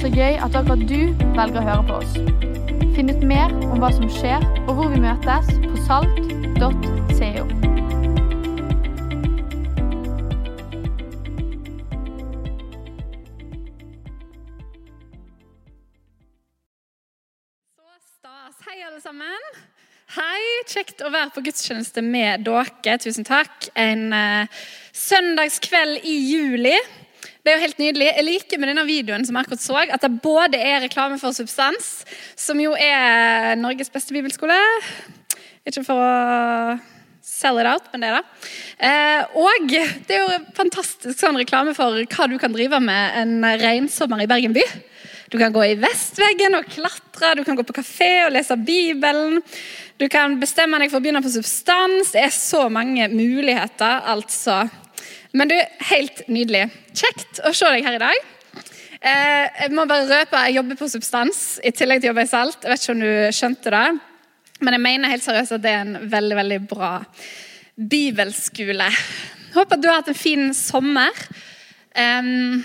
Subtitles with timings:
[0.00, 2.14] Så gøy at akkurat du velger å høre på oss.
[2.96, 7.44] Finn ut mer om hva som skjer, og hvor vi møtes på salt.co.
[20.16, 22.96] Hei, kjekt å være på gudstjeneste med dere.
[23.04, 23.68] Tusen takk.
[23.76, 24.64] En uh,
[24.96, 26.74] søndagskveld i juli.
[27.40, 28.08] Det er jo helt nydelig.
[28.10, 31.32] Jeg liker med denne videoen som jeg akkurat så, at det både er reklame for
[31.32, 32.02] Substans,
[32.36, 34.58] som jo er Norges beste bibelskole.
[35.64, 36.76] Ikke for å
[37.24, 38.22] sell it out, men det det.
[38.84, 43.34] Eh, og det er jo fantastisk sånn reklame for hva du kan drive med en
[43.62, 44.64] regnsommer i Bergen by.
[45.30, 49.38] Du kan gå i vestveggen og klatre, du kan gå på kafé og lese Bibelen.
[50.00, 52.12] Du kan bestemme deg for å begynne på substans.
[52.12, 54.64] Det er så mange muligheter, altså.
[55.36, 55.56] Men du,
[55.90, 56.66] helt nydelig.
[56.96, 58.30] Kjekt å se deg her i dag.
[59.00, 62.30] Eh, jeg må bare røpe jeg jobber på substans i tillegg til å jobbe i
[62.30, 62.64] Salt.
[62.64, 63.86] Jeg vet ikke om du skjønte det,
[64.60, 66.90] men jeg mener helt seriøst at det er en veldig, veldig bra
[67.80, 68.90] bibelskole.
[69.54, 71.24] Håper at du har hatt en fin sommer.
[71.96, 72.60] Um,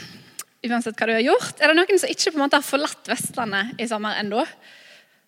[0.66, 1.62] uansett hva du har gjort.
[1.62, 4.44] Er det noen som ikke på en måte har forlatt Vestlandet i sommer ennå?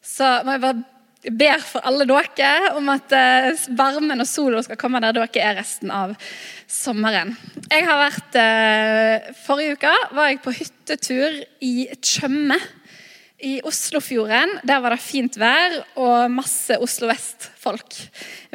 [0.04, 0.84] Så må jeg bare
[1.26, 5.58] ber for alle dere om at eh, varmen og sola skal komme der dere er
[5.59, 6.14] resten av
[6.70, 7.34] sommeren.
[7.72, 12.59] Jeg har vært, eh, Forrige uke var jeg på hyttetur i Tjøme
[13.44, 14.59] i Oslofjorden.
[14.66, 17.98] Der var det fint vær og masse Oslo Vest-folk,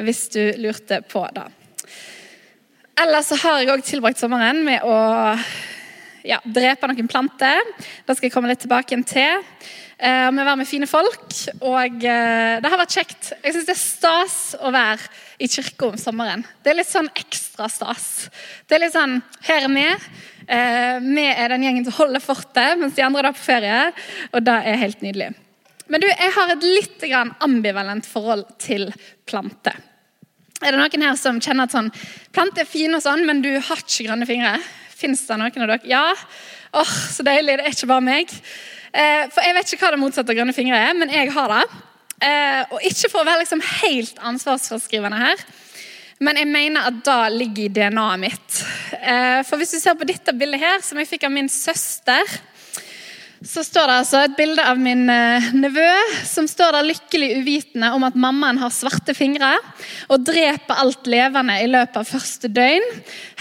[0.03, 1.45] hvis du lurte på det.
[3.03, 4.97] Ellers så har jeg òg tilbrakt sommeren med å
[6.23, 7.63] ja, drepe noen planter.
[8.05, 9.41] Det skal jeg komme litt tilbake til.
[10.03, 11.29] Eh, med å være med fine folk.
[11.63, 13.29] Og eh, det har vært kjekt.
[13.39, 15.07] Jeg syns det er stas å være
[15.39, 16.43] i kirka om sommeren.
[16.59, 18.09] Det er litt sånn ekstra stas.
[18.67, 19.85] Det er litt sånn Her er vi.
[20.43, 23.79] Eh, vi er den gjengen som holder fortet, mens de andre er på ferie.
[24.33, 25.31] Og det er helt nydelig.
[25.87, 27.07] Men du, jeg har et litt
[27.43, 28.89] ambivalent forhold til
[29.29, 29.79] planter.
[30.63, 31.91] Er det noen her som kjenner at sånn,
[32.35, 34.57] planter er fine, og sånn, men du har ikke grønne fingre?
[35.03, 35.81] Fins det noen av dere?
[35.89, 36.05] Ja?
[36.79, 37.57] Åh, Så deilig.
[37.59, 38.31] Det er ikke bare meg.
[38.93, 41.51] Eh, for Jeg vet ikke hva det motsatte av grønne fingre er, men jeg har
[41.51, 41.81] det.
[42.23, 45.43] Eh, og Ikke for å være liksom helt ansvarsforskrivende her,
[46.23, 48.59] men jeg mener at det ligger i DNA-et mitt.
[49.01, 52.23] Eh, for Hvis du ser på dette bildet her, som jeg fikk av min søster
[53.43, 55.87] så står det altså et bilde av min eh, nevø
[56.27, 59.51] som står der lykkelig uvitende om at mammaen har svarte fingre
[60.07, 62.87] og dreper alt levende i løpet av første døgn.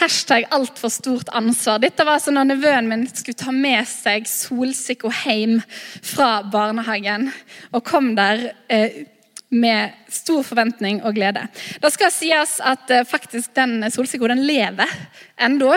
[0.01, 1.79] Hashtag altfor stort ansvar.
[1.83, 5.61] Dette var altså når nevøen min skulle ta med seg Solsikko hjem
[6.03, 7.31] fra barnehagen
[7.71, 9.05] og kom der eh,
[9.53, 11.45] med stor forventning og glede.
[11.79, 14.99] Det skal sies at eh, faktisk den Solsikko lever
[15.39, 15.77] ennå.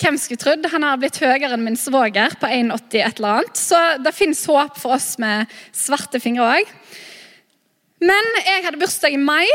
[0.00, 0.66] Hvem skulle trodd?
[0.72, 3.58] Han har blitt høyere enn min svoger på 1,80 et eller annet.
[3.58, 6.72] Så det fins håp for oss med svarte fingre òg.
[8.04, 9.46] Men jeg hadde bursdag i mai,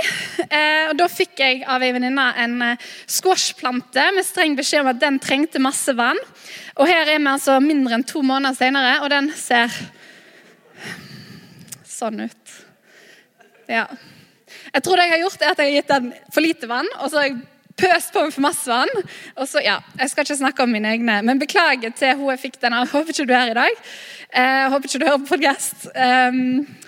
[0.48, 4.90] eh, og da fikk jeg av ei venninne en eh, squashplante med streng beskjed om
[4.94, 6.18] at den trengte masse vann.
[6.80, 9.76] Og her er vi altså mindre enn to måneder senere, og den ser
[11.86, 12.58] sånn ut.
[13.70, 13.86] Ja.
[14.72, 16.90] Jeg tror det jeg har gjort, er at jeg har gitt den for lite vann,
[17.04, 17.42] og så har jeg
[17.80, 18.92] pøst på med for masse vann.
[19.38, 22.44] Og så, ja, Jeg skal ikke snakke om mine egne, men beklager til hun jeg
[22.46, 22.90] fikk den av.
[22.92, 23.86] Håper ikke du er her i dag.
[24.30, 25.88] Eh, håper ikke du hører på podkast.
[25.94, 26.42] Eh,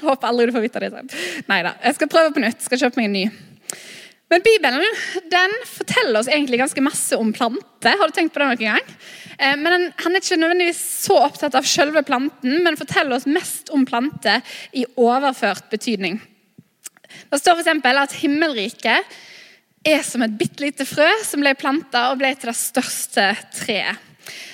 [0.04, 1.06] håper aldri du får vite det.
[1.50, 1.78] Nei da.
[1.86, 2.62] Jeg skal prøve på nytt.
[2.68, 3.26] Skal kjøpe meg en ny.
[4.32, 4.86] Men Bibelen
[5.28, 7.98] den forteller oss egentlig ganske masse om planter.
[8.00, 8.94] Har du tenkt på det noen gang?
[9.38, 13.28] Eh, men den, Han er ikke nødvendigvis så opptatt av selve planten, men forteller oss
[13.28, 14.40] mest om planter
[14.72, 16.22] i overført betydning.
[17.32, 17.84] Det står f.eks.
[17.92, 19.20] at himmelriket
[19.86, 24.08] er som et bitte lite frø som ble planta og ble til det største treet.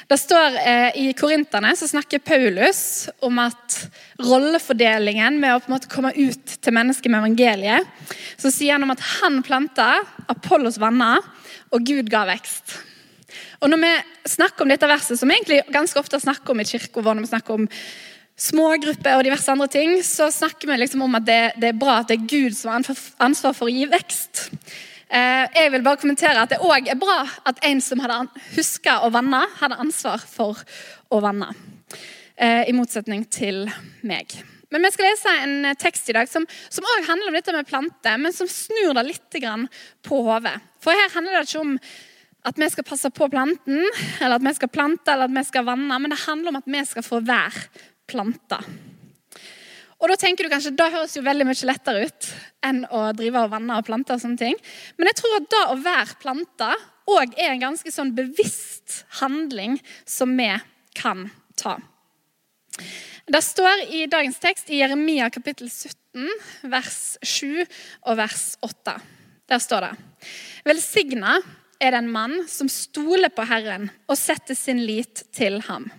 [0.07, 3.75] Det står eh, I Korinterne så snakker Paulus om at
[4.23, 7.89] rollefordelingen med å på en måte komme ut til mennesker med evangeliet,
[8.39, 9.89] så sier han om at han planta,
[10.31, 11.17] Apollos vanna,
[11.75, 12.77] og Gud ga vekst.
[13.59, 13.93] Og Når vi
[14.37, 17.33] snakker om dette verset, som vi egentlig ganske ofte snakker om i kirka når vi
[17.33, 17.67] snakker om
[18.37, 21.99] smågrupper og diverse andre ting, så snakker vi liksom om at det, det er bra
[21.99, 24.45] at det er Gud som har ansvar for å gi vekst.
[25.07, 28.25] Eh, jeg vil bare kommentere at det òg er bra at en som hadde
[28.57, 30.59] huska å vanne, hadde ansvar for
[31.13, 31.53] å vanne.
[32.35, 33.65] Eh, I motsetning til
[34.03, 34.35] meg.
[34.69, 38.17] Men Vi skal lese en tekst i dag som også handler om dette med planter,
[38.19, 39.39] men som snur det litt
[40.03, 40.59] på hodet.
[40.83, 41.79] For her handler det ikke om
[42.47, 43.87] at vi skal passe på planten,
[44.21, 46.67] eller at vi skal plante eller at vi skal vanne, men det handler om at
[46.67, 47.63] vi skal få være
[48.07, 48.63] planter.
[49.97, 52.29] Og da tenker du kanskje, da høres jo veldig mye lettere ut
[52.65, 54.13] enn å drive og vanne og plante.
[54.13, 54.57] og sånne ting.
[54.97, 56.71] Men jeg tror at da å være planta
[57.07, 60.51] òg er en ganske sånn bevisst handling som vi
[60.97, 61.77] kan ta.
[63.27, 66.27] Det står i dagens tekst i Jeremia kapittel 17,
[66.71, 67.65] vers 7
[68.05, 68.93] og vers 8.
[69.49, 69.93] Der står det
[70.67, 71.39] Velsigna
[71.79, 75.89] er den mann som stoler på Herren og setter sin lit til ham.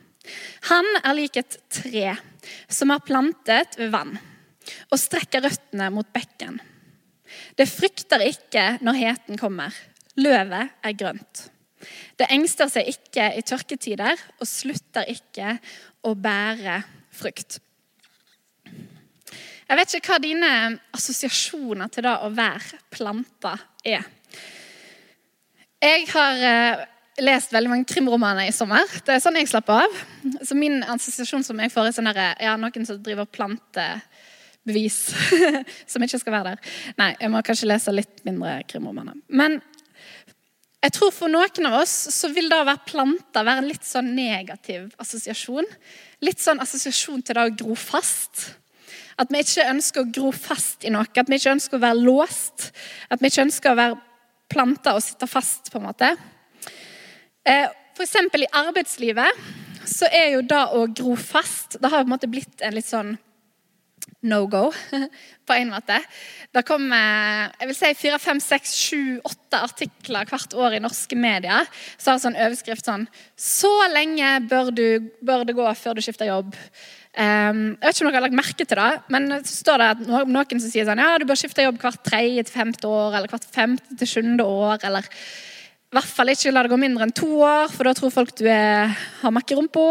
[0.69, 2.17] Han er lik et tre
[2.69, 4.17] som har plantet ved vann
[4.89, 6.59] og strekker røttene mot bekken.
[7.57, 9.75] Det frykter ikke når heten kommer.
[10.19, 11.49] Løvet er grønt.
[12.19, 15.57] Det engster seg ikke i tørketider og slutter ikke
[16.09, 16.81] å bære
[17.15, 17.61] frukt.
[19.69, 20.53] Jeg vet ikke hva dine
[20.97, 23.53] assosiasjoner til det å være planta
[23.85, 24.07] er.
[25.79, 26.87] Jeg har eh,
[27.25, 28.87] lest veldig mange krimromaner i sommer.
[29.05, 30.03] Det er sånn jeg slapper av.
[30.47, 34.03] Så Min assosiasjon som jeg får, er sånn ja, noen som driver og planter
[34.69, 34.99] bevis
[35.91, 36.77] som ikke skal være der.
[37.01, 39.17] Nei, jeg må kanskje lese litt mindre krimromaner.
[39.29, 39.59] Men
[40.79, 43.87] jeg tror for noen av oss så vil det å være planta være en litt
[43.87, 45.67] sånn negativ assosiasjon.
[46.25, 48.45] Litt sånn assosiasjon til det å gro fast.
[49.19, 51.09] At vi ikke ønsker å gro fast i noe.
[51.11, 52.69] At vi ikke ønsker å være låst.
[53.11, 53.99] At vi ikke ønsker å være
[54.49, 56.13] planta og sitte fast, på en måte.
[57.49, 58.15] Eh, F.eks.
[58.37, 59.47] i arbeidslivet
[59.89, 62.89] så er jo det å gro fast Det har på en måte blitt en litt
[62.89, 63.17] sånn
[64.29, 64.73] no go,
[65.47, 65.95] på en måte.
[66.51, 71.17] Det kommer jeg vil si, fire, fem, seks, sju, åtte artikler hvert år i norske
[71.19, 73.07] medier så har sånn overskrift sånn
[73.39, 74.87] Så lenge bør, du,
[75.23, 76.57] bør det gå før du skifter jobb.
[77.15, 79.93] Um, jeg vet ikke om dere har lagt merke til det, men så står det
[79.95, 83.21] at noen som sier sånn, ja, du bør skifte jobb hvert tredje til femte år,
[83.21, 84.83] eller hvert femte til sjuende år.
[84.91, 85.07] eller
[85.89, 88.35] i hvert fall ikke la det gå mindre enn to år, for da tror folk
[88.37, 88.93] du er,
[89.23, 89.87] har makkerumpa.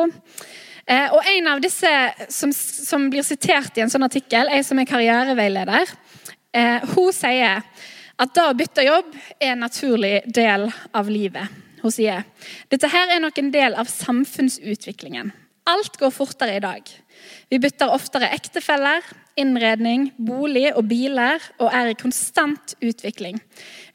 [0.85, 1.89] Eh, og En av disse
[2.29, 5.89] som, som, blir sitert i en sånn artikkel, ei som er karriereveileder,
[6.53, 7.65] eh, hun sier
[8.17, 9.09] at det å bytte jobb
[9.39, 11.49] er en naturlig del av livet.
[11.81, 12.23] Hun sier
[12.69, 15.33] dette her er nok en del av samfunnsutviklingen.
[15.67, 16.85] Alt går fortere i dag.
[17.49, 19.01] Vi bytter oftere ektefeller,
[19.37, 23.39] innredning, bolig og biler og er i konstant utvikling.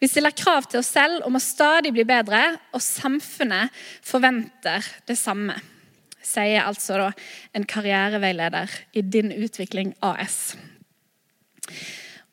[0.00, 2.40] Vi stiller krav til oss selv om å stadig bli bedre,
[2.74, 3.74] og samfunnet
[4.06, 5.58] forventer det samme
[6.22, 7.10] sier altså da
[7.56, 10.54] en karriereveileder i Din Utvikling AS.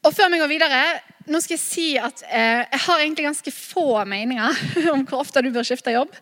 [0.06, 0.84] Og Før vi går videre,
[1.28, 4.62] nå skal jeg si at eh, jeg har egentlig ganske få meninger
[4.94, 6.14] om hvor ofte du bør skifte jobb.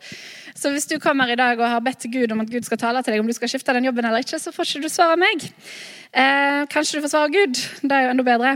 [0.58, 3.04] Så hvis du kommer i dag og har bedt Gud om at Gud skal tale
[3.06, 5.14] til deg om du skal skifte den jobben eller ikke, så får ikke du svar
[5.14, 5.46] av meg.
[6.18, 7.60] Eh, kanskje du får svar av Gud.
[7.84, 8.56] Det er jo enda bedre.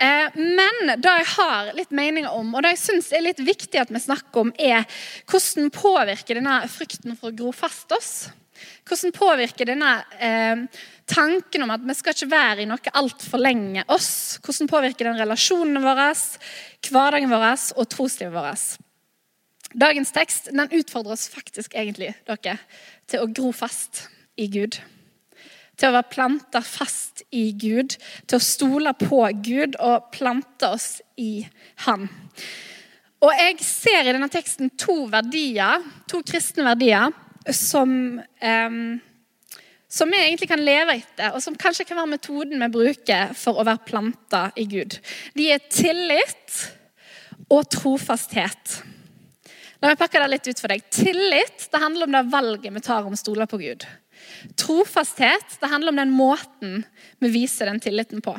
[0.00, 3.82] Eh, men det jeg har litt meninger om, og det jeg syns er litt viktig
[3.82, 4.88] at vi snakker om, er
[5.30, 8.14] hvordan påvirker denne frykten for å gro fast oss?
[8.88, 10.64] Hvordan påvirker denne eh,
[11.10, 14.40] tanken om at vi skal ikke være i noe altfor lenge oss?
[14.40, 16.08] Hvordan påvirker den relasjonene våre,
[16.88, 17.46] hverdagen vår
[17.76, 18.83] og troslivet vårt?
[19.74, 22.58] Dagens tekst den utfordrer oss faktisk egentlig dere,
[23.10, 24.06] til å gro fast
[24.38, 24.78] i Gud
[25.78, 27.96] til å være planta fast i Gud,
[28.28, 31.46] til å stole på Gud og plante oss i
[31.86, 32.06] Han.
[33.24, 37.12] Og Jeg ser i denne teksten to verdier, to kristne verdier
[37.50, 38.70] som, eh,
[39.88, 43.58] som vi egentlig kan leve etter, og som kanskje kan være metoden vi bruker for
[43.58, 44.98] å være planta i Gud.
[45.34, 46.68] De er tillit
[47.50, 48.82] og trofasthet.
[49.84, 50.84] La meg pakke det litt ut for deg.
[50.96, 53.84] Tillit det handler om det valget vi tar om å stole på Gud.
[54.56, 56.86] Trofasthet det handler om den måten
[57.20, 58.32] vi viser den tilliten på.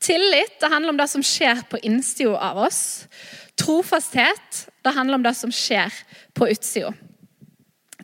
[0.00, 3.04] Tillit det handler om det som skjer på innsida av oss.
[3.60, 5.92] Trofasthet det handler om det som skjer
[6.32, 6.94] på utsida.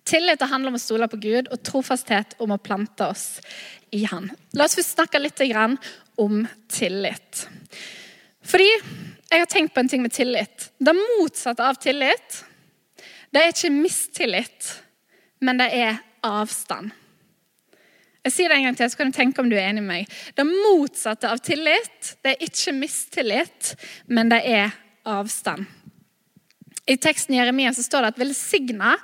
[0.04, 3.40] Tillit det handler om å stole på Gud, og trofasthet om å plante oss
[3.97, 4.28] i Han.
[4.52, 5.40] La oss først snakke litt
[6.21, 7.47] om tillit.
[8.45, 8.68] Fordi
[9.28, 10.70] jeg har tenkt på en ting med tillit.
[10.78, 12.44] Det motsatte av tillit
[13.28, 14.70] det er ikke mistillit,
[15.44, 16.94] men det er avstand.
[18.25, 19.90] Jeg sier det en gang til, så kan du tenke om du er enig med
[19.92, 20.14] meg.
[20.37, 23.75] Det motsatte av tillit det er ikke mistillit,
[24.08, 24.73] men det er
[25.08, 25.68] avstand.
[26.88, 28.94] I teksten i Jeremia så står det at velsigna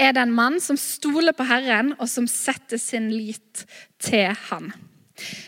[0.00, 3.64] er den mann som stoler på Herren, og som setter sin lit
[3.96, 4.68] til Han.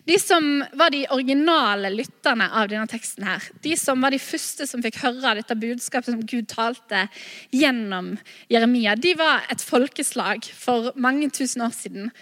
[0.08, 0.44] De som
[0.78, 5.00] var de originale lytterne av denne teksten, her, de som var de første som fikk
[5.04, 7.06] høre dette budskapet som Gud talte
[7.54, 8.14] gjennom
[8.52, 12.12] Jeremia, de var et folkeslag for mange tusen år siden.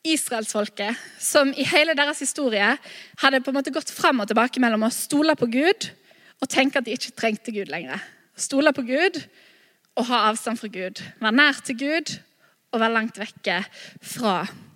[0.00, 2.70] Israelsfolket, som i hele deres historie
[3.20, 5.90] hadde på en måte gått fram og tilbake mellom å stole på Gud
[6.40, 8.00] og tenke at de ikke trengte Gud lenger.
[8.32, 9.20] Stole på Gud
[10.00, 11.04] og ha avstand fra Gud.
[11.20, 12.16] Være nær til Gud
[12.72, 13.60] og være langt vekke
[14.00, 14.66] fra Gud.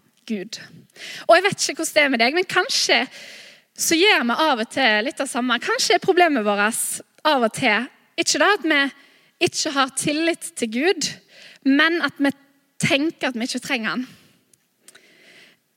[1.26, 3.00] Og Jeg vet ikke hvordan det er med deg, men kanskje
[3.74, 5.58] så gjør vi av og til litt av samme.
[5.62, 7.88] Kanskje er problemet vårt av og til
[8.20, 8.82] ikke det at vi
[9.48, 11.08] ikke har tillit til Gud,
[11.66, 12.30] men at vi
[12.78, 14.04] tenker at vi ikke trenger han.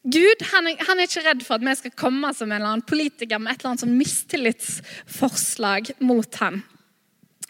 [0.08, 2.88] Gud han han er, ikke redd for at vi skal komme som en eller annen
[2.88, 6.62] politiker med et eller annet sånn mistillitsforslag mot han.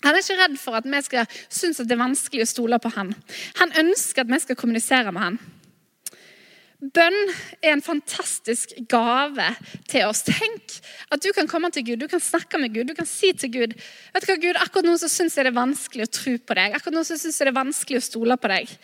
[0.06, 2.80] Han er ikke redd for at vi skal synes at det er vanskelig å stole
[2.82, 3.14] på han.
[3.60, 5.40] Han ønsker at vi skal kommunisere med han.
[6.78, 7.32] Bønn
[7.66, 9.46] er en fantastisk gave
[9.90, 10.22] til oss.
[10.28, 10.76] Tenk
[11.10, 13.50] at du kan komme til Gud, du kan snakke med Gud, du kan si til
[13.56, 16.36] Gud vet du hva Gud, akkurat nå så syns jeg det er vanskelig å tro
[16.38, 16.76] på deg.
[16.78, 18.76] Akkurat nå så syns jeg det er vanskelig å stole på deg.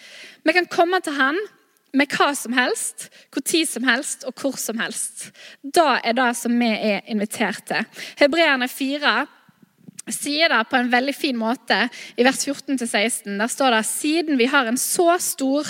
[0.42, 1.38] Vi kan komme til Han
[1.94, 5.28] med hva som helst, hvor tid som helst og hvor som helst.
[5.62, 7.86] Da er det som vi er invitert til.
[8.18, 9.14] Hebreerne 4
[10.12, 11.78] sier det på en veldig fin måte
[12.20, 13.38] i vers 14-16.
[13.40, 15.70] Der står det siden vi har en så stor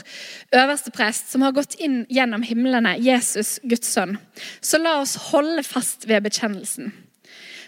[0.56, 4.18] øverste prest som har gått inn gjennom himlene, Jesus, Guds sønn,
[4.62, 6.94] så la oss holde fast ved bekjennelsen.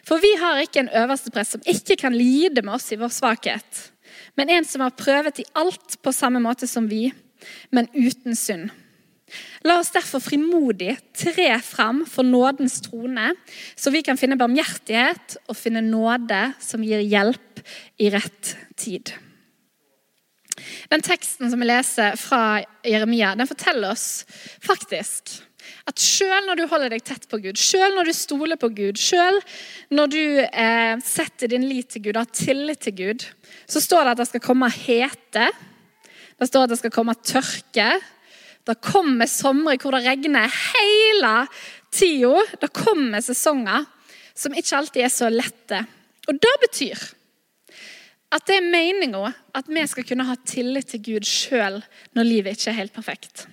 [0.06, 3.14] For vi har ikke en øverste prest som ikke kan lide med oss i vår
[3.14, 3.86] svakhet,
[4.38, 7.08] men en som har prøvet i alt på samme måte som vi,
[7.74, 8.72] men uten synd.
[9.66, 13.32] La oss derfor frimodig tre fram for nådens trone,
[13.76, 17.64] så vi kan finne barmhjertighet og finne nåde som gir hjelp
[18.02, 19.14] i rett tid.
[20.92, 24.24] Den teksten som vi leser fra Jeremia, den forteller oss
[24.64, 25.42] faktisk
[25.90, 28.98] at selv når du holder deg tett på Gud, selv når du stoler på Gud,
[29.02, 29.42] selv
[29.94, 33.26] når du eh, setter din lit til Gud, har tillit til Gud,
[33.70, 35.50] så står det at det skal komme hete.
[36.36, 37.90] Det står at det skal komme tørke.
[38.66, 41.34] Det kommer somre hvor det regner hele
[41.94, 42.42] tida.
[42.62, 43.86] Det kommer sesonger
[44.36, 45.84] som ikke alltid er så lette.
[46.26, 47.06] Og det betyr
[48.36, 51.80] at det er meninga at vi skal kunne ha tillit til Gud sjøl
[52.18, 53.46] når livet ikke er helt perfekt.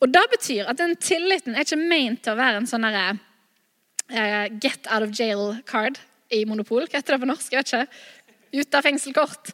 [0.00, 4.46] Og Det betyr at den tilliten er ikke ment til å være en sånn uh,
[4.60, 6.00] get out of jail card
[6.32, 6.86] i Monopol.
[6.88, 7.52] Hva heter det på norsk?
[7.52, 7.86] Jeg vet ikke
[8.52, 9.52] ut av fengselkort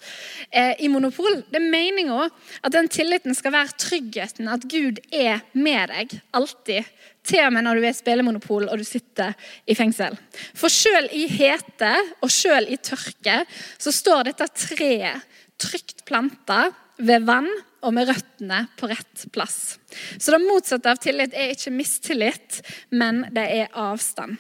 [0.51, 1.43] eh, i monopol.
[1.51, 6.89] Det er meninga at den tilliten skal være tryggheten, at Gud er med deg alltid.
[7.27, 9.35] Til og med når du er spillemonopol og du sitter
[9.67, 10.15] i fengsel.
[10.55, 16.69] For sjøl i hete og sjøl i tørke så står dette treet trygt planta
[17.03, 17.49] ved vann
[17.87, 19.77] og med røttene på rett plass.
[20.19, 22.61] Så det motsatte av tillit er ikke mistillit,
[22.91, 24.37] men det er avstand.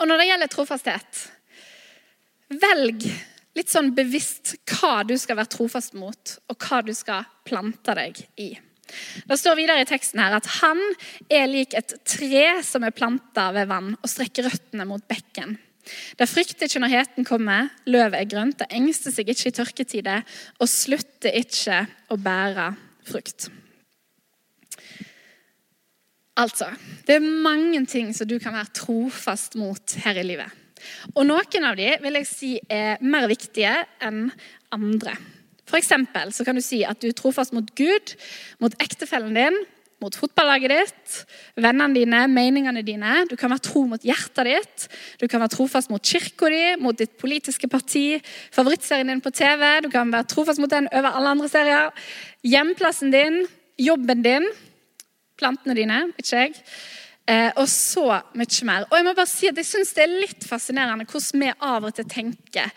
[0.00, 1.20] Og når det gjelder trofasthet,
[2.62, 3.06] velg
[3.56, 8.22] litt sånn bevisst hva du skal være trofast mot, og hva du skal plante deg
[8.40, 8.52] i.
[9.24, 10.80] Det står videre i teksten her at han
[11.32, 15.56] er lik et tre som er planta ved vann og strekker røttene mot bekken.
[16.18, 20.36] Det frykter ikke når heten kommer, løvet er grønt, det engster seg ikke i tørketider
[20.60, 21.82] og slutter ikke
[22.12, 22.68] å bære
[23.08, 23.48] frukt.
[26.38, 26.70] Altså,
[27.04, 30.61] det er mange ting som du kan være trofast mot her i livet.
[31.14, 34.26] Og noen av de vil jeg si er mer viktige enn
[34.72, 35.16] andre.
[35.68, 38.16] For eksempel, så kan du si at du er trofast mot Gud,
[38.60, 39.56] mot ektefellen din,
[40.02, 41.18] mot fotballaget ditt,
[41.62, 43.22] vennene dine, meningene dine.
[43.30, 44.86] Du kan være tro mot hjertet ditt,
[45.22, 48.18] du kan være trofast mot kirka di, mot ditt politiske parti,
[48.54, 49.62] favorittserien din på TV.
[49.86, 52.08] Du kan være trofast mot den over alle andre serier.
[52.42, 53.44] Hjemplassen din,
[53.80, 54.48] jobben din,
[55.38, 56.58] plantene dine, ikke jeg.
[57.30, 58.88] Eh, og så mye mer.
[58.90, 61.86] Og Jeg må bare si at jeg synes det er litt fascinerende hvordan vi av
[61.86, 62.72] og til tenker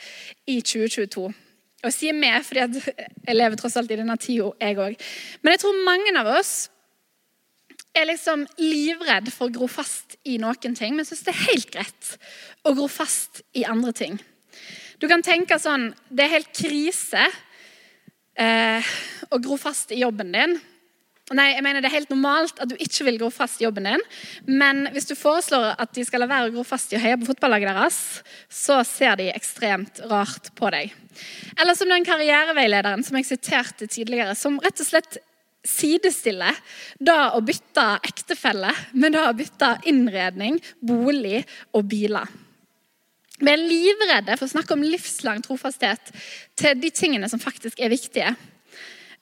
[0.45, 1.25] i 2022.
[1.25, 2.81] Og jeg sier vi fordi
[3.25, 4.95] jeg lever tross alt i denne tida, jeg òg.
[5.41, 6.53] Men jeg tror mange av oss
[7.95, 11.71] er liksom livredd for å gro fast i noen ting, men syns det er helt
[11.71, 12.09] greit
[12.65, 14.19] å gro fast i andre ting.
[14.99, 17.25] Du kan tenke sånn Det er helt krise
[18.39, 18.93] eh,
[19.31, 20.55] å gro fast i jobben din.
[21.34, 23.88] Nei, jeg mener Det er helt normalt at du ikke vil gro fast i jobben
[23.89, 24.03] din.
[24.46, 27.17] Men hvis du foreslår at de skal la være å gro fast i å heie
[27.17, 27.98] på fotballaget deres,
[28.46, 30.94] så ser de ekstremt rart på deg.
[31.58, 35.17] Eller som den karriereveilederen som jeg siterte tidligere, som rett og slett
[35.65, 36.53] sidestiller
[37.01, 41.41] da å bytte ektefelle med da å bytte innredning, bolig
[41.74, 42.29] og biler.
[43.41, 46.13] Vi er livredde for å snakke om livslang trofasthet
[46.55, 48.29] til de tingene som faktisk er viktige.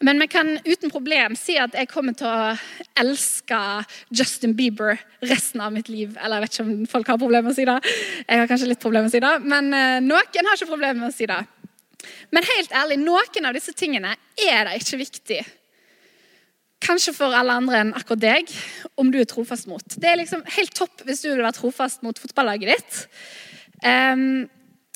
[0.01, 2.53] Men vi kan uten problem si at jeg kommer til å
[2.99, 3.59] elske
[4.09, 6.15] Justin Bieber resten av mitt liv.
[6.17, 7.79] Eller jeg vet ikke om folk har problemer med å si det.
[8.27, 10.99] Jeg har kanskje litt problemer med å si det, men eh, noen har ikke problemer
[10.99, 11.41] med å si det.
[12.35, 15.43] Men helt ærlig, noen av disse tingene er det ikke viktig.
[16.83, 18.51] Kanskje for alle andre enn akkurat deg,
[18.99, 19.85] om du er trofast mot.
[19.95, 22.97] Det er liksom helt topp hvis du vil være trofast mot fotballaget ditt.
[23.83, 24.49] Um,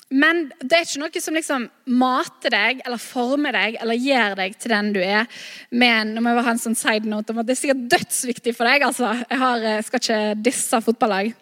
[0.08, 1.64] men det er ikke noe som liksom
[2.00, 5.28] mater deg eller former deg eller gjør deg til den du er.
[5.76, 8.54] Men nå må jeg ha en sånn side note om at det er sikkert dødsviktig
[8.56, 8.86] for deg.
[8.88, 9.12] altså.
[9.26, 11.34] Jeg har, eh, skal ikke disse fotballag.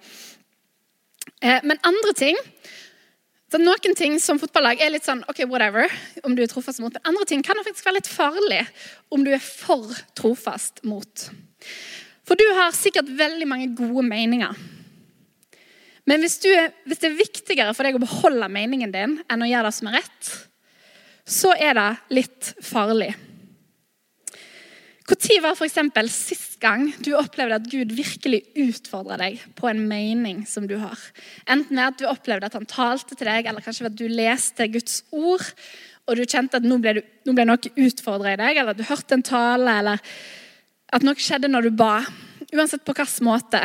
[1.42, 2.42] Eh, men andre ting
[3.52, 5.88] så Noen ting som fotballag er litt sånn ok, whatever,
[6.26, 6.92] om du er trofast mot.
[6.92, 8.66] Men andre ting kan faktisk være litt farlig
[9.14, 11.30] om du er for trofast mot.
[12.26, 14.58] For du har sikkert veldig mange gode meninger.
[16.06, 16.50] Men hvis, du,
[16.86, 19.90] hvis, det er viktigere for deg å beholde meningen din enn å gjøre det som
[19.90, 20.34] er rett,
[21.26, 23.16] så er det litt farlig.
[25.06, 25.78] Når var f.eks.
[26.14, 30.98] sist gang du opplevde at Gud virkelig utfordra deg på en mening som du har?
[31.46, 35.04] Enten at du opplevde at han talte til deg, eller kanskje at du leste Guds
[35.14, 35.46] ord,
[36.06, 38.82] og du kjente at nå ble, du, nå ble noe utfordra i deg, eller at
[38.82, 40.02] du hørte en tale, eller
[40.94, 42.00] at noe skjedde når du ba.
[42.54, 43.62] Uansett på hvilken måte.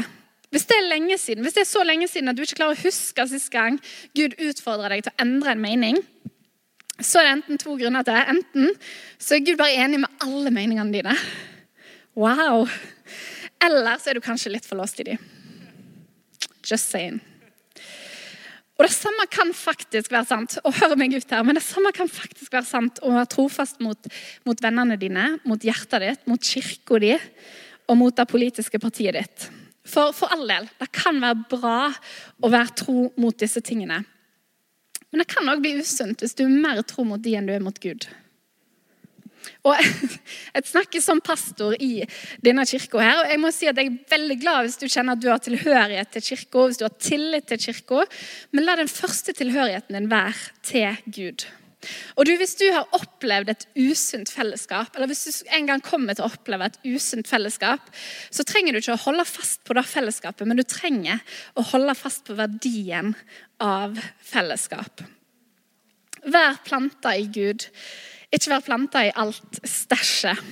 [0.50, 2.74] Hvis det er lenge siden, hvis det er så lenge siden at du ikke klarer
[2.74, 3.78] å huske sist gang
[4.18, 6.00] Gud utfordra deg til å endre en mening,
[7.00, 8.24] så er det enten to grunner til det.
[8.34, 8.72] Enten
[9.16, 11.14] så er Gud bare enig med alle meningene dine.
[12.18, 12.66] Wow.
[13.62, 15.22] Eller så er du kanskje litt for låst i dem.
[16.66, 17.20] Just saying.
[18.80, 21.92] Og det samme kan faktisk være sant og hør meg ut her, men det samme
[21.92, 24.08] kan faktisk være sant å være trofast mot,
[24.48, 29.50] mot vennene dine, mot hjertet ditt, mot kirka di og mot det politiske partiet ditt.
[29.86, 31.76] For, for all del, det kan være bra
[32.42, 34.02] å være tro mot disse tingene.
[35.10, 37.54] Men det kan òg bli usunt hvis du er mer tro mot de enn du
[37.54, 38.06] er mot Gud.
[39.64, 39.76] Og
[40.54, 42.04] Jeg snakker som pastor i
[42.44, 45.16] denne kirka her, og jeg må si at jeg er veldig glad hvis du kjenner
[45.16, 48.04] at du har tilhørighet til kirka, hvis du har tillit til kirka,
[48.52, 50.34] men la den første tilhørigheten din være
[50.66, 51.46] til Gud.
[52.16, 56.16] Og du, Hvis du har opplevd et usunt fellesskap, eller hvis du en gang kommer
[56.16, 57.88] til å oppleve et usunt fellesskap,
[58.30, 61.22] så trenger du ikke å holde fast på det fellesskapet, men du trenger
[61.56, 63.14] å holde fast på verdien
[63.64, 65.04] av fellesskap.
[66.28, 67.64] Vær planta i Gud,
[68.30, 70.42] ikke vær planta i alt stæsjet.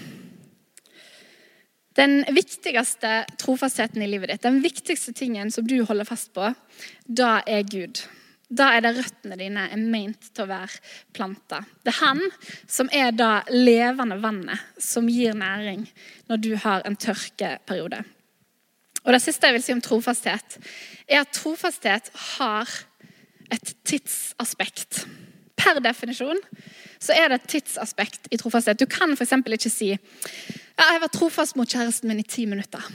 [1.98, 6.52] Den viktigste trofastheten i livet ditt, den viktigste tingen som du holder fast på,
[7.04, 8.04] da er Gud.
[8.48, 10.80] Da er det røttene dine er meint til å være
[11.12, 11.60] planta.
[11.84, 12.22] Det er han
[12.64, 15.84] som er da levende vannet som gir næring
[16.30, 18.00] når du har en tørkeperiode.
[19.04, 20.58] Og Det siste jeg vil si om trofasthet,
[21.08, 22.72] er at trofasthet har
[23.52, 25.04] et tidsaspekt.
[25.58, 26.40] Per definisjon
[26.98, 28.80] så er det et tidsaspekt i trofasthet.
[28.80, 29.32] Du kan f.eks.
[29.32, 32.92] ikke si ja, 'Jeg var trofast mot kjæresten min i ti minutter'.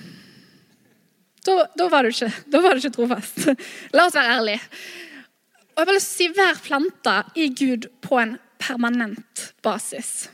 [1.43, 3.49] Da, da, var ikke, da, var du ikke, trofast.
[3.91, 4.61] La oss være ærlige.
[5.73, 10.29] Og jeg vil si Vær planta i Gud på en permanent basis.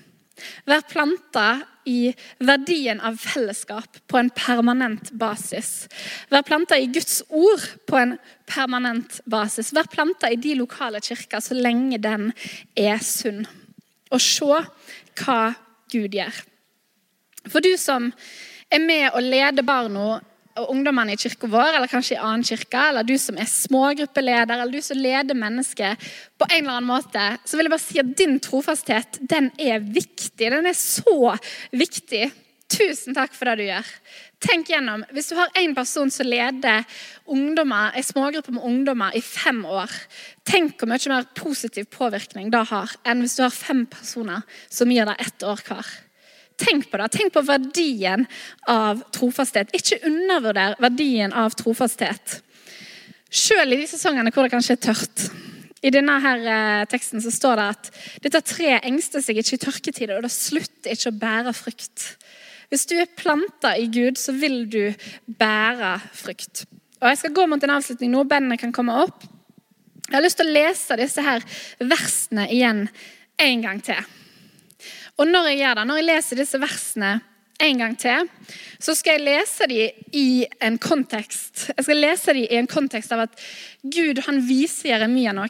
[0.68, 2.12] Vær planta i
[2.46, 5.88] verdien av fellesskap på en permanent basis.
[6.32, 8.14] Vær planta i Guds ord på en
[8.50, 9.74] permanent basis.
[9.76, 12.30] Vær planta i de lokale kirker så lenge den
[12.78, 13.46] er sunn.
[14.12, 14.62] Og se
[15.24, 15.42] hva
[15.92, 16.44] Gud gjør.
[17.50, 18.12] For du som
[18.70, 20.20] er med og leder barna
[20.58, 24.74] ungdommene i kirka vår, eller kanskje i annen kirke, eller du som er smågruppeleder, eller
[24.74, 25.96] du som leder mennesker
[26.40, 29.80] på en eller annen måte, så vil jeg bare si at din trofasthet, den er
[29.84, 30.50] viktig.
[30.52, 31.36] Den er så
[31.72, 32.30] viktig.
[32.70, 33.88] Tusen takk for det du gjør.
[34.40, 36.86] Tenk gjennom, Hvis du har én person som leder
[37.26, 39.90] ungdommer, en smågruppe med ungdommer i fem år,
[40.46, 44.92] tenk hvor mye mer positiv påvirkning det har enn hvis du har fem personer som
[44.92, 45.90] gir deg ett år hver.
[46.60, 47.10] Tenk på det.
[47.16, 48.26] Tenk på verdien
[48.68, 49.72] av trofasthet.
[49.76, 52.40] Ikke undervurder verdien av trofasthet.
[53.30, 55.30] Selv i de sesongene hvor det kanskje er tørt.
[55.80, 57.90] I denne her eh, teksten så står det at
[58.26, 62.08] dette treet engster seg ikke i tørketider, og det slutter ikke å bære frukt.
[62.70, 64.82] Hvis du er planta i Gud, så vil du
[65.40, 66.66] bære frukt.
[67.00, 68.26] Og Jeg skal gå mot en avslutning nå.
[68.28, 69.24] Bandene kan komme opp.
[70.10, 71.46] Jeg har lyst til å lese disse her
[71.80, 72.88] versene igjen
[73.40, 74.04] en gang til.
[75.20, 77.18] Og når jeg gjør det, når jeg leser disse versene
[77.60, 78.28] en gang til,
[78.80, 81.66] så skal jeg lese dem i en kontekst.
[81.74, 83.42] Jeg skal lese dem i en kontekst av at
[83.84, 85.50] Gud han viser Jeremia noe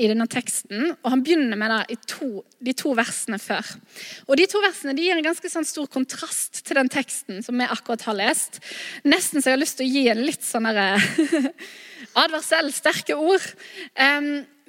[0.00, 0.94] i denne teksten.
[1.02, 3.68] og Han begynner med det i to, de to versene før.
[4.28, 7.60] Og De to versene de gir en ganske sånn stor kontrast til den teksten som
[7.60, 8.62] vi akkurat har lest.
[9.04, 10.70] Nesten så jeg har lyst til å gi en litt sånn
[12.22, 13.44] advarsel, sterke ord.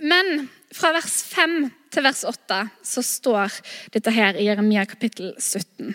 [0.03, 3.59] Men fra vers 5 til vers 8 så står
[3.93, 5.93] dette her i Jeremia kapittel 17.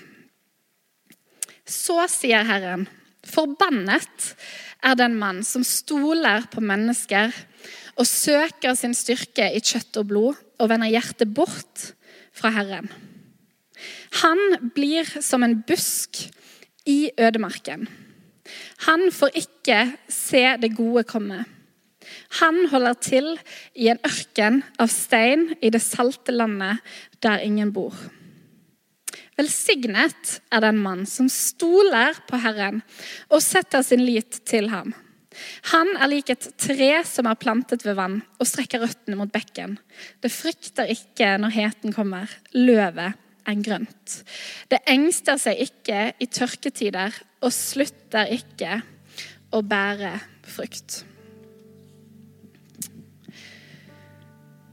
[1.68, 2.86] Så sier Herren,
[3.26, 4.32] forbannet
[4.86, 7.34] er den mann som stoler på mennesker
[7.98, 11.90] og søker sin styrke i kjøtt og blod og vender hjertet bort
[12.36, 12.88] fra Herren.
[14.22, 16.24] Han blir som en busk
[16.88, 17.86] i ødemarken.
[18.88, 21.42] Han får ikke se det gode komme.
[22.36, 23.28] Han holder til
[23.74, 26.84] i en ørken av stein i det salte landet
[27.24, 27.96] der ingen bor.
[29.38, 32.82] Velsignet er den mann som stoler på Herren
[33.30, 34.92] og setter sin lit til ham.
[35.70, 39.76] Han er lik et tre som er plantet ved vann og strekker røttene mot bekken.
[40.18, 42.26] Det frykter ikke når heten kommer.
[42.56, 43.14] Løvet
[43.48, 44.18] enn grønt.
[44.68, 48.80] Det engster seg ikke i tørketider og slutter ikke
[49.54, 50.16] å bære
[50.48, 51.04] frukt.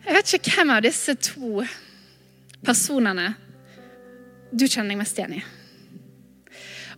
[0.06, 1.64] Jeg vet ikke hvem av disse to
[2.66, 3.32] personene
[4.54, 5.46] du kjenner deg mest igjen i.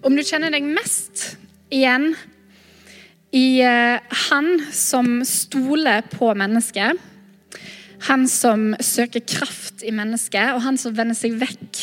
[0.04, 1.22] Om du kjenner deg mest
[1.72, 2.10] igjen
[3.32, 7.00] i eh, han som stoler på mennesket,
[8.10, 11.80] han som søker kraft i mennesket, og han som vender seg vekk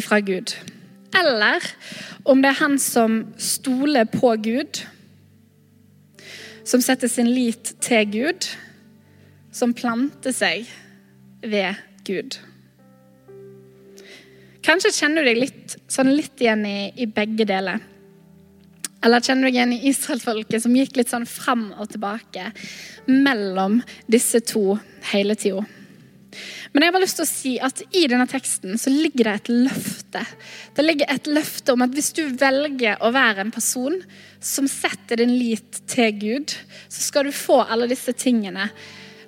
[0.00, 0.54] ifra Gud.
[1.12, 1.60] Eller
[2.24, 4.80] om det er han som stoler på Gud,
[6.64, 8.48] som setter sin lit til Gud,
[9.58, 10.68] som planter seg
[11.42, 12.38] ved Gud.
[14.64, 17.80] Kanskje kjenner du deg litt, sånn litt igjen i, i, begge deler.
[19.04, 22.50] Eller kjenner du deg igjen i israelsfolket som gikk litt sånn fram og tilbake
[23.08, 24.76] mellom disse to
[25.12, 25.64] hele tida.
[26.72, 29.34] Men jeg har bare lyst til å si at i denne teksten så ligger det
[29.38, 30.24] et løfte.
[30.76, 33.96] Det ligger et løfte om at hvis du velger å være en person
[34.44, 36.52] som setter din lit til Gud,
[36.92, 38.68] så skal du få alle disse tingene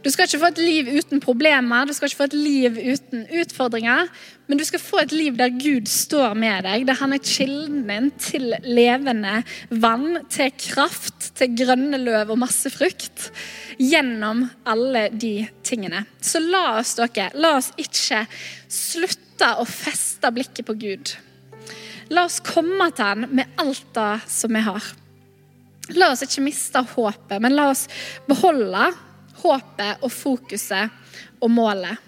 [0.01, 3.27] du skal ikke få et liv uten problemer, du skal ikke få et liv uten
[3.43, 4.09] utfordringer,
[4.49, 7.83] men du skal få et liv der Gud står med deg, der han er kilden
[7.89, 13.29] din til levende vann, til kraft, til grønne løv og masse frukt.
[13.77, 15.35] Gjennom alle de
[15.67, 16.07] tingene.
[16.21, 18.25] Så la oss dere, la oss ikke
[18.73, 21.13] slutte å feste blikket på Gud.
[22.11, 24.91] La oss komme til han med alt det som vi har.
[25.95, 27.87] La oss ikke miste håpet, men la oss
[28.27, 28.89] beholde
[29.43, 30.93] håpet og fokuset
[31.41, 32.07] og målet.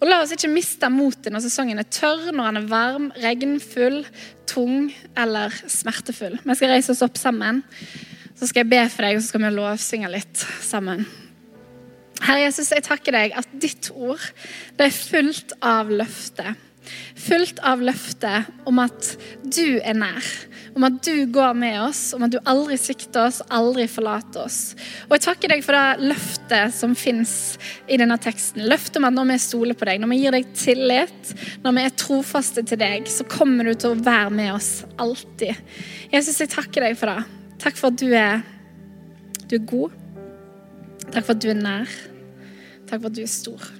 [0.00, 4.02] Og La oss ikke miste motet når sesongen er tørr, når den er varm, regnfull,
[4.50, 6.36] tung eller smertefull.
[6.42, 7.62] Vi skal reise oss opp sammen.
[8.34, 11.06] Så skal jeg be for deg, og så skal vi lovsynge litt sammen.
[12.24, 14.22] Herre Jesus, jeg takker deg at ditt ord
[14.78, 16.54] det er fullt av løfter.
[17.16, 20.28] Fullt av løfte om at du er nær,
[20.74, 24.58] om at du går med oss, om at du aldri svikter oss, aldri forlater oss.
[25.06, 27.34] Og Jeg takker deg for det løftet som fins
[27.86, 28.64] i denne teksten.
[28.70, 31.84] Løftet om at når vi stoler på deg, når vi gir deg tillit, når vi
[31.84, 35.54] er trofaste til deg, så kommer du til å være med oss alltid.
[36.12, 37.22] Jesus, jeg takker deg for det.
[37.62, 38.42] Takk for at du er,
[39.46, 39.94] du er god.
[41.06, 41.96] Takk for at du er nær.
[42.88, 43.72] Takk for at du er stor.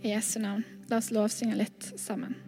[0.00, 0.64] I Jesu navn.
[0.88, 2.47] La oss lovsynge litt sammen.